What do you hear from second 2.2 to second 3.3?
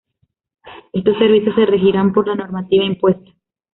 la normativa impuesta.